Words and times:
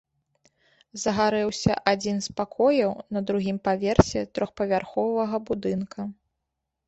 Загарэўся 1.01 1.73
адзін 1.91 2.17
з 2.27 2.33
пакояў 2.39 2.93
на 3.17 3.23
другім 3.31 3.57
паверсе 3.67 4.19
трохпавярховага 4.37 5.37
будынка. 5.51 5.99